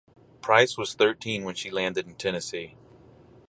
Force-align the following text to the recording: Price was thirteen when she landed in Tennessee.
Price 0.41 0.79
was 0.79 0.95
thirteen 0.95 1.43
when 1.43 1.53
she 1.53 1.69
landed 1.69 2.07
in 2.07 2.15
Tennessee. 2.15 2.75